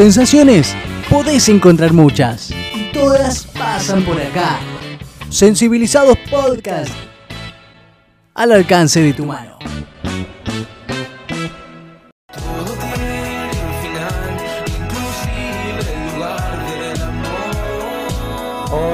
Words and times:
Sensaciones, 0.00 0.74
podés 1.10 1.50
encontrar 1.50 1.92
muchas. 1.92 2.50
Y 2.74 2.90
todas 2.90 3.44
pasan 3.44 4.02
por 4.02 4.18
acá. 4.18 4.58
Sensibilizados 5.28 6.16
Podcast. 6.30 6.90
Al 8.32 8.52
alcance 8.52 9.02
de 9.02 9.12
tu 9.12 9.26
mano. 9.26 9.58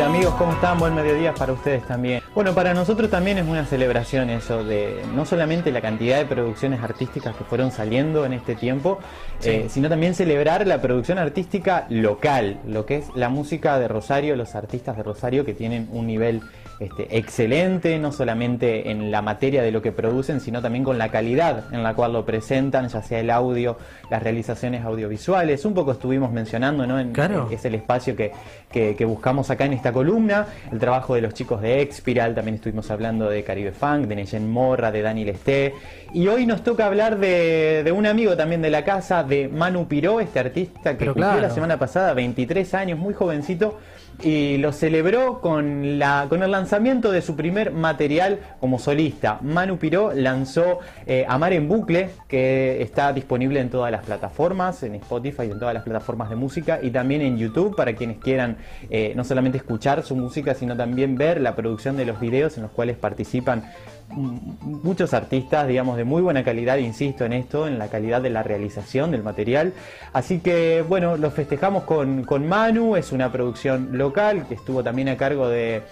Hola 0.00 0.06
amigos, 0.06 0.34
¿cómo 0.34 0.52
están? 0.52 0.78
Buen 0.78 0.94
mediodía 0.94 1.34
para 1.34 1.52
ustedes 1.52 1.82
también. 1.84 2.22
Bueno, 2.32 2.54
para 2.54 2.72
nosotros 2.72 3.10
también 3.10 3.36
es 3.38 3.48
una 3.48 3.64
celebración 3.64 4.30
eso 4.30 4.62
de 4.62 5.02
no 5.12 5.24
solamente 5.26 5.72
la 5.72 5.80
cantidad 5.80 6.18
de 6.18 6.24
producciones 6.24 6.80
artísticas 6.84 7.34
que 7.34 7.42
fueron 7.42 7.72
saliendo 7.72 8.24
en 8.24 8.32
este 8.32 8.54
tiempo, 8.54 9.00
eh, 9.42 9.66
sino 9.68 9.88
también 9.88 10.14
celebrar 10.14 10.68
la 10.68 10.80
producción 10.80 11.18
artística 11.18 11.86
local, 11.90 12.60
lo 12.64 12.86
que 12.86 12.98
es 12.98 13.06
la 13.16 13.28
música 13.28 13.76
de 13.80 13.88
Rosario, 13.88 14.36
los 14.36 14.54
artistas 14.54 14.96
de 14.96 15.02
Rosario 15.02 15.44
que 15.44 15.52
tienen 15.52 15.88
un 15.90 16.06
nivel 16.06 16.42
este, 16.78 17.18
excelente, 17.18 17.98
no 17.98 18.12
solamente 18.12 18.92
en 18.92 19.10
la 19.10 19.20
materia 19.20 19.62
de 19.62 19.72
lo 19.72 19.82
que 19.82 19.90
producen, 19.90 20.40
sino 20.40 20.62
también 20.62 20.84
con 20.84 20.96
la 20.96 21.08
calidad 21.10 21.64
en 21.74 21.82
la 21.82 21.94
cual 21.94 22.12
lo 22.12 22.24
presentan, 22.24 22.88
ya 22.88 23.02
sea 23.02 23.18
el 23.18 23.30
audio, 23.30 23.76
las 24.10 24.22
realizaciones 24.22 24.84
audiovisuales. 24.84 25.64
Un 25.64 25.74
poco 25.74 25.90
estuvimos 25.90 26.30
mencionando, 26.30 26.86
¿no? 26.86 27.00
En, 27.00 27.10
Claro. 27.12 27.48
es 27.50 27.64
el 27.64 27.74
espacio 27.74 28.14
que, 28.14 28.30
que- 28.70 28.94
que 28.94 29.04
buscamos 29.04 29.50
acá 29.50 29.64
en 29.64 29.72
esta 29.72 29.87
columna, 29.92 30.46
el 30.70 30.78
trabajo 30.78 31.14
de 31.14 31.22
los 31.22 31.34
chicos 31.34 31.60
de 31.60 31.80
Expiral, 31.80 32.34
también 32.34 32.56
estuvimos 32.56 32.90
hablando 32.90 33.28
de 33.28 33.42
Caribe 33.44 33.72
Funk, 33.72 34.06
de 34.06 34.16
Neyen 34.16 34.50
Morra, 34.50 34.90
de 34.90 35.02
Dani 35.02 35.24
Lesté, 35.24 35.74
y 36.12 36.28
hoy 36.28 36.46
nos 36.46 36.62
toca 36.62 36.86
hablar 36.86 37.18
de, 37.18 37.82
de 37.84 37.92
un 37.92 38.06
amigo 38.06 38.36
también 38.36 38.62
de 38.62 38.70
la 38.70 38.84
casa, 38.84 39.24
de 39.24 39.48
Manu 39.48 39.86
Piró, 39.88 40.20
este 40.20 40.38
artista 40.38 40.96
que 40.96 41.06
cumplió 41.06 41.26
claro. 41.26 41.40
la 41.40 41.50
semana 41.50 41.78
pasada 41.78 42.14
23 42.14 42.74
años, 42.74 42.98
muy 42.98 43.14
jovencito, 43.14 43.78
y 44.22 44.58
lo 44.58 44.72
celebró 44.72 45.40
con, 45.40 45.98
la, 45.98 46.26
con 46.28 46.42
el 46.42 46.50
lanzamiento 46.50 47.12
de 47.12 47.22
su 47.22 47.36
primer 47.36 47.70
material 47.70 48.40
como 48.60 48.78
solista. 48.78 49.38
Manu 49.42 49.78
Piró 49.78 50.12
lanzó 50.12 50.80
eh, 51.06 51.24
Amar 51.28 51.52
en 51.52 51.68
Bucle, 51.68 52.10
que 52.26 52.82
está 52.82 53.12
disponible 53.12 53.60
en 53.60 53.70
todas 53.70 53.92
las 53.92 54.04
plataformas, 54.04 54.82
en 54.82 54.96
Spotify, 54.96 55.42
en 55.42 55.58
todas 55.58 55.74
las 55.74 55.84
plataformas 55.84 56.30
de 56.30 56.36
música 56.36 56.80
y 56.82 56.90
también 56.90 57.22
en 57.22 57.38
YouTube 57.38 57.76
para 57.76 57.94
quienes 57.94 58.18
quieran 58.18 58.56
eh, 58.90 59.12
no 59.14 59.24
solamente 59.24 59.58
escuchar 59.58 60.02
su 60.02 60.16
música, 60.16 60.54
sino 60.54 60.76
también 60.76 61.16
ver 61.16 61.40
la 61.40 61.54
producción 61.54 61.96
de 61.96 62.04
los 62.04 62.18
videos 62.18 62.56
en 62.56 62.64
los 62.64 62.72
cuales 62.72 62.96
participan 62.96 63.64
muchos 64.10 65.14
artistas, 65.14 65.68
digamos, 65.68 65.96
de 65.96 66.04
muy 66.04 66.22
buena 66.22 66.44
calidad, 66.44 66.78
insisto 66.78 67.24
en 67.24 67.32
esto, 67.32 67.66
en 67.66 67.78
la 67.78 67.88
calidad 67.88 68.22
de 68.22 68.30
la 68.30 68.42
realización 68.42 69.10
del 69.10 69.22
material. 69.22 69.72
Así 70.12 70.40
que, 70.40 70.84
bueno, 70.86 71.16
lo 71.16 71.30
festejamos 71.30 71.84
con, 71.84 72.24
con 72.24 72.48
Manu, 72.48 72.96
es 72.96 73.12
una 73.12 73.30
producción 73.30 73.90
local 73.98 74.46
que 74.48 74.54
estuvo 74.54 74.82
también 74.82 75.08
a 75.08 75.16
cargo 75.16 75.48
de, 75.48 75.82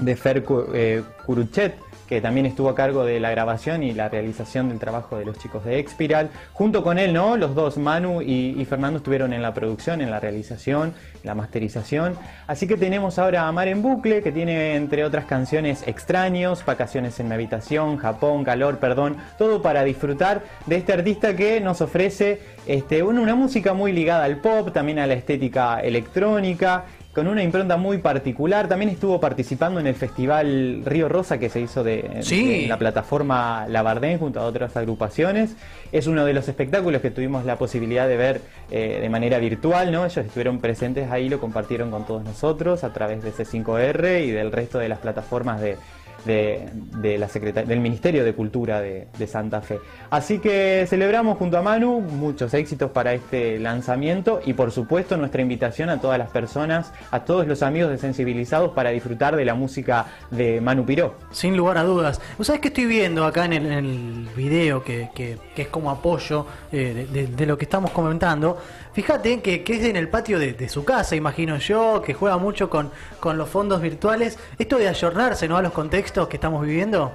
de 0.00 0.16
Fer 0.16 0.44
eh, 0.74 1.02
Curuchet, 1.28 1.74
que 2.08 2.22
también 2.22 2.46
estuvo 2.46 2.70
a 2.70 2.74
cargo 2.74 3.04
de 3.04 3.20
la 3.20 3.28
grabación 3.28 3.82
y 3.82 3.92
la 3.92 4.08
realización 4.08 4.70
del 4.70 4.78
trabajo 4.78 5.18
de 5.18 5.26
los 5.26 5.36
chicos 5.36 5.62
de 5.66 5.78
Expiral. 5.78 6.30
Junto 6.54 6.82
con 6.82 6.98
él, 6.98 7.12
¿no? 7.12 7.36
Los 7.36 7.54
dos, 7.54 7.76
Manu 7.76 8.22
y, 8.22 8.64
Fernando, 8.64 8.96
estuvieron 8.96 9.34
en 9.34 9.42
la 9.42 9.52
producción, 9.52 10.00
en 10.00 10.10
la 10.10 10.20
realización, 10.20 10.94
la 11.24 11.34
masterización. 11.34 12.16
Así 12.46 12.66
que 12.66 12.78
tenemos 12.78 13.18
ahora 13.18 13.46
a 13.46 13.52
Mar 13.52 13.68
en 13.68 13.82
Bucle, 13.82 14.22
que 14.22 14.32
tiene, 14.32 14.74
entre 14.74 15.04
otras 15.04 15.26
canciones, 15.26 15.86
Extraños, 15.86 16.64
Vacaciones 16.64 17.20
en 17.20 17.28
mi 17.28 17.34
habitación, 17.34 17.98
Japón, 17.98 18.42
Calor, 18.42 18.78
Perdón, 18.78 19.18
todo 19.36 19.60
para 19.60 19.84
disfrutar 19.84 20.40
de 20.64 20.76
este 20.76 20.94
artista 20.94 21.36
que 21.36 21.60
nos 21.60 21.82
ofrece 21.82 22.40
este, 22.66 23.02
una, 23.02 23.34
música 23.34 23.74
muy 23.74 23.92
ligada 23.92 24.24
al 24.24 24.38
pop, 24.38 24.72
también 24.72 24.98
a 24.98 25.06
la 25.06 25.12
estética 25.12 25.80
electrónica 25.80 26.86
con 27.18 27.26
una 27.26 27.42
impronta 27.42 27.76
muy 27.76 27.98
particular. 27.98 28.68
También 28.68 28.90
estuvo 28.90 29.18
participando 29.18 29.80
en 29.80 29.88
el 29.88 29.96
festival 29.96 30.82
Río 30.84 31.08
Rosa 31.18 31.38
que 31.38 31.48
se 31.48 31.60
hizo 31.60 31.82
de, 31.82 32.18
Sí. 32.20 32.62
de 32.62 32.68
la 32.68 32.78
plataforma 32.78 33.66
Labardén 33.68 34.18
junto 34.18 34.38
a 34.38 34.44
otras 34.44 34.76
agrupaciones. 34.76 35.56
Es 35.90 36.06
uno 36.06 36.24
de 36.24 36.32
los 36.32 36.48
espectáculos 36.48 37.02
que 37.02 37.10
tuvimos 37.10 37.44
la 37.44 37.56
posibilidad 37.56 38.06
de 38.06 38.16
ver 38.16 38.40
eh, 38.70 38.98
de 39.00 39.08
manera 39.08 39.38
virtual, 39.38 39.90
¿no? 39.90 40.04
Ellos 40.04 40.24
estuvieron 40.24 40.60
presentes 40.60 41.10
ahí, 41.10 41.28
lo 41.28 41.40
compartieron 41.40 41.90
con 41.90 42.06
todos 42.06 42.22
nosotros 42.22 42.84
a 42.84 42.92
través 42.92 43.22
de 43.24 43.32
C5R 43.32 44.24
y 44.24 44.30
del 44.30 44.52
resto 44.52 44.78
de 44.78 44.88
las 44.88 45.00
plataformas 45.00 45.60
de, 45.60 45.76
de, 46.24 46.68
de 46.72 47.18
la 47.18 47.28
del 47.28 47.80
Ministerio 47.80 48.24
de 48.24 48.34
Cultura 48.34 48.80
de, 48.80 49.26
Santa 49.26 49.60
Fe. 49.60 49.78
Así 50.10 50.38
que 50.38 50.86
celebramos 50.88 51.38
junto 51.38 51.58
a 51.58 51.62
Manu 51.62 52.00
muchos 52.00 52.54
éxitos 52.54 52.90
para 52.90 53.12
este 53.12 53.58
lanzamiento 53.58 54.40
y 54.44 54.54
por 54.54 54.72
supuesto 54.72 55.16
nuestra 55.16 55.42
invitación 55.42 55.90
a 55.90 56.00
todas 56.00 56.18
las 56.18 56.30
personas, 56.30 56.92
a 57.10 57.24
todos 57.24 57.46
los 57.46 57.62
amigos 57.62 57.90
de 57.90 57.98
Sensibilizados 57.98 58.72
para 58.72 58.90
disfrutar 58.90 59.36
de 59.36 59.44
la 59.44 59.54
música 59.54 60.06
de 60.30 60.60
Manu 60.60 60.84
Piró. 60.86 61.14
Sin 61.30 61.56
lugar 61.56 61.78
a 61.78 61.84
dudas. 61.84 62.20
¿Vos 62.38 62.46
sabés 62.46 62.62
que 62.62 62.68
estoy 62.68 62.86
viendo 62.86 63.24
acá 63.24 63.44
en 63.44 63.52
el, 63.52 63.66
en 63.66 63.72
el 63.72 64.28
video 64.34 64.82
que, 64.82 65.10
es 65.56 65.68
como 65.68 65.90
apoyo 65.90 66.46
eh, 66.72 67.28
de 67.36 67.46
lo 67.46 67.58
que 67.58 67.64
estamos 67.64 67.90
comentando? 67.90 68.58
Fíjate 69.02 69.40
que, 69.42 69.62
que 69.62 69.76
es 69.76 69.84
en 69.84 69.94
el 69.94 70.08
patio 70.08 70.40
de, 70.40 70.54
de 70.54 70.68
su 70.68 70.84
casa, 70.84 71.14
imagino 71.14 71.56
yo, 71.58 72.02
que 72.04 72.14
juega 72.14 72.36
mucho 72.36 72.68
con, 72.68 72.90
con 73.20 73.38
los 73.38 73.48
fondos 73.48 73.80
virtuales. 73.80 74.36
Esto 74.58 74.76
de 74.76 74.88
ayornarse 74.88 75.46
¿no? 75.46 75.56
a 75.56 75.62
los 75.62 75.70
contextos 75.70 76.26
que 76.26 76.36
estamos 76.36 76.66
viviendo. 76.66 77.12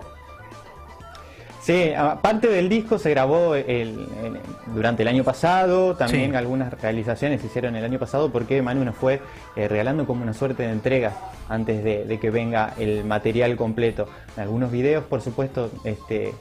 Sí, 1.62 1.92
parte 2.22 2.48
del 2.48 2.70
disco 2.70 2.98
se 2.98 3.10
grabó 3.10 3.56
el- 3.56 3.66
el- 3.68 4.40
durante 4.68 5.02
el 5.02 5.10
año 5.10 5.26
pasado, 5.26 5.94
también 5.98 6.32
Sí. 6.32 6.38
algunas 6.38 6.72
realizaciones 6.82 7.42
se 7.42 7.48
hicieron 7.48 7.76
el 7.76 7.84
año 7.84 8.00
pasado 8.00 8.32
porque 8.32 8.62
Manu 8.62 8.86
nos 8.86 8.96
fue 8.96 9.20
eh, 9.58 9.68
regalando 9.68 10.06
como 10.06 10.24
una 10.24 10.34
suerte 10.34 10.64
de 10.64 10.72
entrega 10.72 11.12
antes 11.50 11.84
de, 11.84 12.06
de 12.06 12.18
que 12.18 12.30
venga 12.30 12.74
el 12.80 13.04
material 13.04 13.58
completo. 13.58 14.08
Algunos 14.38 14.72
videos, 14.72 15.04
por 15.04 15.20
supuesto, 15.20 15.70
este, 15.84 16.34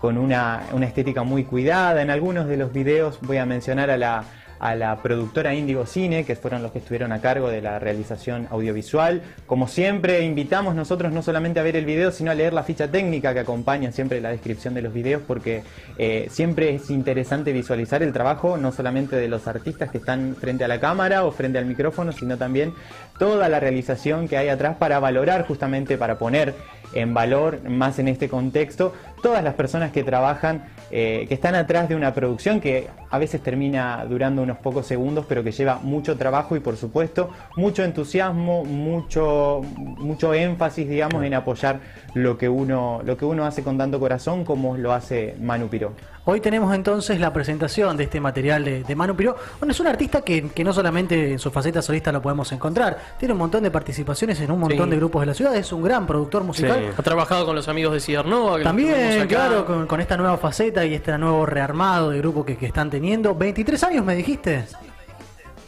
con 0.00 0.16
una, 0.16 0.62
una 0.72 0.86
estética 0.86 1.24
muy 1.24 1.44
cuidada. 1.44 2.00
En 2.00 2.08
algunos 2.08 2.46
de 2.46 2.56
los 2.56 2.72
videos 2.72 3.18
voy 3.20 3.36
a 3.36 3.44
mencionar 3.44 3.90
a 3.90 3.98
la, 3.98 4.24
a 4.60 4.74
la 4.74 4.96
productora 5.02 5.54
Índigo 5.54 5.86
Cine, 5.86 6.24
que 6.24 6.36
fueron 6.36 6.62
los 6.62 6.72
que 6.72 6.78
estuvieron 6.78 7.12
a 7.12 7.20
cargo 7.20 7.48
de 7.48 7.62
la 7.62 7.78
realización 7.78 8.46
audiovisual. 8.50 9.22
Como 9.46 9.68
siempre, 9.68 10.22
invitamos 10.22 10.74
nosotros 10.74 11.12
no 11.12 11.22
solamente 11.22 11.60
a 11.60 11.62
ver 11.62 11.76
el 11.76 11.84
video, 11.84 12.10
sino 12.10 12.30
a 12.30 12.34
leer 12.34 12.52
la 12.52 12.62
ficha 12.62 12.90
técnica 12.90 13.34
que 13.34 13.40
acompaña 13.40 13.92
siempre 13.92 14.20
la 14.20 14.30
descripción 14.30 14.74
de 14.74 14.82
los 14.82 14.92
videos, 14.92 15.22
porque 15.26 15.62
eh, 15.98 16.28
siempre 16.30 16.74
es 16.74 16.90
interesante 16.90 17.52
visualizar 17.52 18.02
el 18.02 18.12
trabajo, 18.12 18.56
no 18.56 18.72
solamente 18.72 19.16
de 19.16 19.28
los 19.28 19.46
artistas 19.46 19.90
que 19.90 19.98
están 19.98 20.36
frente 20.36 20.64
a 20.64 20.68
la 20.68 20.80
cámara 20.80 21.24
o 21.24 21.32
frente 21.32 21.58
al 21.58 21.66
micrófono, 21.66 22.12
sino 22.12 22.36
también 22.36 22.74
toda 23.18 23.48
la 23.48 23.60
realización 23.60 24.28
que 24.28 24.36
hay 24.36 24.48
atrás 24.48 24.76
para 24.76 24.98
valorar 24.98 25.46
justamente, 25.46 25.98
para 25.98 26.18
poner 26.18 26.54
en 26.92 27.14
valor, 27.14 27.68
más 27.68 27.98
en 27.98 28.08
este 28.08 28.28
contexto, 28.28 28.92
todas 29.22 29.42
las 29.44 29.54
personas 29.54 29.92
que 29.92 30.04
trabajan, 30.04 30.64
eh, 30.90 31.26
que 31.28 31.34
están 31.34 31.54
atrás 31.54 31.88
de 31.88 31.96
una 31.96 32.14
producción 32.14 32.60
que 32.60 32.88
a 33.10 33.18
veces 33.18 33.42
termina 33.42 34.04
durando 34.08 34.42
unos 34.42 34.58
pocos 34.58 34.86
segundos, 34.86 35.26
pero 35.28 35.42
que 35.44 35.52
lleva 35.52 35.78
mucho 35.82 36.16
trabajo 36.16 36.56
y 36.56 36.60
por 36.60 36.76
supuesto 36.76 37.30
mucho 37.56 37.84
entusiasmo, 37.84 38.64
mucho, 38.64 39.60
mucho 39.76 40.32
énfasis, 40.34 40.88
digamos, 40.88 41.22
en 41.24 41.34
apoyar 41.34 41.80
lo 42.14 42.38
que 42.38 42.48
uno, 42.48 43.00
lo 43.04 43.16
que 43.16 43.24
uno 43.24 43.44
hace 43.44 43.62
con 43.62 43.76
tanto 43.76 44.00
corazón 44.00 44.44
como 44.44 44.76
lo 44.76 44.92
hace 44.92 45.34
Manu 45.40 45.68
Piró. 45.68 45.92
Hoy 46.24 46.40
tenemos 46.40 46.74
entonces 46.74 47.20
la 47.20 47.32
presentación 47.32 47.96
de 47.96 48.04
este 48.04 48.20
material 48.20 48.62
de, 48.62 48.82
de 48.84 48.94
Manu 48.94 49.16
Piró. 49.16 49.34
Bueno, 49.58 49.72
es 49.72 49.80
un 49.80 49.86
artista 49.86 50.20
que, 50.20 50.48
que 50.50 50.62
no 50.62 50.74
solamente 50.74 51.32
en 51.32 51.38
su 51.38 51.50
faceta 51.50 51.80
solista 51.80 52.12
lo 52.12 52.20
podemos 52.20 52.52
encontrar, 52.52 52.98
tiene 53.18 53.32
un 53.32 53.38
montón 53.38 53.62
de 53.62 53.70
participaciones 53.70 54.38
en 54.40 54.50
un 54.50 54.60
montón 54.60 54.86
Sí. 54.86 54.90
de 54.90 54.96
grupos 54.96 55.20
de 55.22 55.26
la 55.26 55.34
ciudad, 55.34 55.56
es 55.56 55.72
un 55.72 55.82
gran 55.82 56.06
productor 56.06 56.44
musical. 56.44 56.77
Ha 56.96 57.02
trabajado 57.02 57.46
con 57.46 57.54
los 57.56 57.68
amigos 57.68 57.92
de 57.92 58.00
Cibernova. 58.00 58.62
También, 58.62 59.26
claro, 59.26 59.64
con, 59.64 59.86
con 59.86 60.00
esta 60.00 60.16
nueva 60.16 60.36
faceta 60.36 60.84
y 60.84 60.94
este 60.94 61.16
nuevo 61.18 61.46
rearmado 61.46 62.10
de 62.10 62.18
grupo 62.18 62.44
que, 62.44 62.56
que 62.56 62.66
están 62.66 62.90
teniendo. 62.90 63.34
23 63.34 63.82
años 63.84 64.04
me 64.04 64.14
dijiste. 64.14 64.64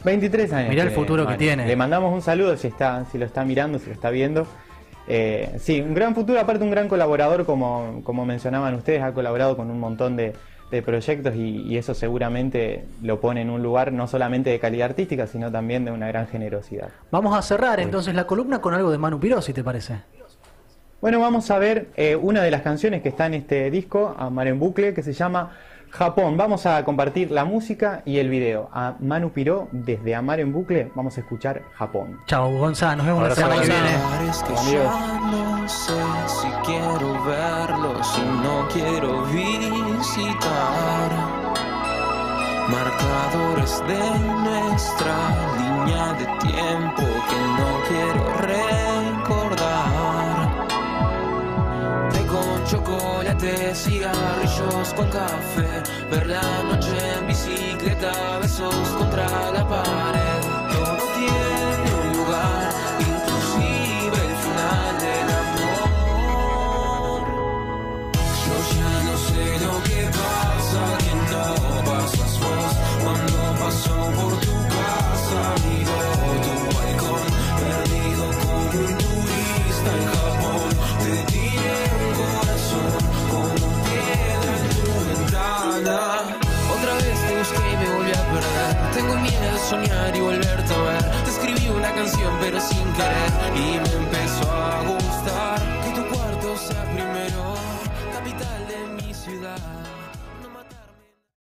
23 0.05 0.53
años. 0.53 0.71
Mirá 0.71 0.83
el 0.85 0.91
futuro 0.91 1.27
que 1.27 1.35
tiene. 1.35 1.67
Le 1.67 1.77
mandamos 1.77 2.13
un 2.13 2.23
saludo 2.23 2.57
si 2.57 2.69
está, 2.69 3.05
si 3.11 3.19
lo 3.19 3.27
está 3.27 3.45
mirando, 3.45 3.79
si 3.79 3.87
lo 3.87 3.93
está 3.93 4.11
viendo. 4.11 4.47
Eh, 5.07 5.57
sí, 5.59 5.81
un 5.81 5.95
gran 5.95 6.15
futuro, 6.15 6.39
aparte 6.41 6.63
un 6.63 6.71
gran 6.71 6.89
colaborador, 6.89 7.45
como, 7.45 8.01
como 8.05 8.25
mencionaban 8.25 8.75
ustedes, 8.75 9.03
ha 9.03 9.13
colaborado 9.13 9.57
con 9.57 9.71
un 9.71 9.81
montón 9.81 10.17
de, 10.17 10.35
de 10.71 10.83
proyectos 10.83 11.35
y, 11.35 11.63
y 11.63 11.77
eso 11.79 11.95
seguramente 11.95 12.85
lo 13.03 13.21
pone 13.21 13.43
en 13.43 13.51
un 13.51 13.63
lugar 13.63 13.93
no 13.93 14.07
solamente 14.07 14.51
de 14.51 14.61
calidad 14.61 14.91
artística, 14.91 15.27
sino 15.27 15.51
también 15.51 15.85
de 15.85 15.91
una 15.91 16.07
gran 16.07 16.29
generosidad. 16.29 16.91
Vamos 17.11 17.37
a 17.37 17.43
cerrar 17.43 17.81
entonces 17.81 18.15
la 18.15 18.27
columna 18.27 18.61
con 18.61 18.73
algo 18.73 18.91
de 18.91 18.99
Manu 18.99 19.19
Piró, 19.19 19.43
si 19.43 19.53
te 19.53 19.65
parece. 19.65 19.97
Bueno, 21.01 21.19
vamos 21.19 21.51
a 21.51 21.59
ver 21.59 21.89
eh, 21.97 22.15
una 22.15 22.43
de 22.43 22.51
las 22.51 22.61
canciones 22.61 23.01
que 23.01 23.09
está 23.09 23.25
en 23.25 23.33
este 23.33 23.71
disco, 23.71 24.15
a 24.19 24.29
Mar 24.29 24.47
en 24.49 24.59
Bucle, 24.59 24.93
que 24.93 25.03
se 25.03 25.15
llama 25.15 25.51
Japón. 25.89 26.37
Vamos 26.37 26.67
a 26.67 26.85
compartir 26.85 27.31
la 27.31 27.47
música 27.47 28.03
y 28.05 28.19
el 28.19 28.29
video. 28.29 28.69
A 28.71 28.97
Manu 29.01 29.31
Piró, 29.31 29.69
desde 29.73 30.15
Amar 30.15 30.41
en 30.41 30.53
Bucle, 30.53 30.93
vamos 30.95 31.17
a 31.17 31.23
escuchar 31.23 31.63
Japón. 31.73 32.21
Chao, 32.27 32.51
Gonzalo. 32.51 32.99
Nos 32.99 33.07
vemos 33.07 33.23
Ahora 33.23 33.31
la 33.31 33.35
semana 33.35 33.63
que 33.63 33.69
viene. 33.69 33.97
No 35.31 35.69
sé 35.69 36.03
si 36.27 36.49
quiero 36.67 37.25
verlo, 37.25 38.05
si 38.05 38.21
no 38.21 38.69
quiero 38.71 39.25
visitar. 39.25 41.11
Marcadores 42.69 43.83
de 43.89 43.99
nuestra 44.45 45.17
línea 45.57 46.13
de 46.13 46.27
tiempo 46.47 47.03
que 47.31 47.50
cigarrillos 53.75 54.93
con 54.95 55.09
café 55.09 55.83
Ver 56.11 56.27
la 56.27 56.63
noche 56.65 56.97
en 57.19 57.27
bicicleta, 57.27 58.39
besos 58.39 58.75
contra 58.99 59.51
la 59.53 59.67
pared 59.67 60.41
Todo 60.71 60.97
tiene 61.15 61.91
un 62.03 62.09
lugar, 62.19 62.71
inclusive 63.01 64.17
el 64.29 64.37
final 64.45 64.99
del 65.05 65.29
amor 65.43 67.21
Yo 68.45 68.57
ya 68.77 68.93
no 69.05 69.15
sé 69.17 69.45
lo 69.65 69.73
que 69.85 69.90
pero 92.51 92.61
sin 92.61 92.93
querer. 92.95 93.31
Y 93.55 93.81
me 93.81 94.05
empecé 94.05 94.20